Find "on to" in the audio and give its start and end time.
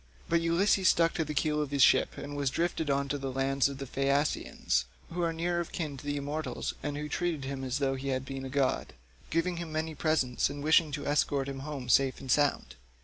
2.89-3.19